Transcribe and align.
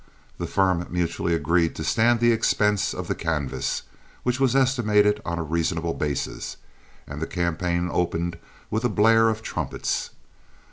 The 0.39 0.47
firm 0.47 0.87
mutually 0.89 1.35
agreed 1.35 1.75
to 1.75 1.83
stand 1.83 2.21
the 2.21 2.31
expense 2.31 2.91
of 2.91 3.07
the 3.07 3.13
canvass, 3.13 3.83
which 4.23 4.39
was 4.39 4.55
estimated 4.55 5.21
on 5.23 5.37
a 5.37 5.43
reasonable 5.43 5.93
basis, 5.93 6.57
and 7.05 7.21
the 7.21 7.27
campaign 7.27 7.87
opened 7.93 8.39
with 8.71 8.83
a 8.83 8.89
blare 8.89 9.29
of 9.29 9.43
trumpets. 9.43 10.09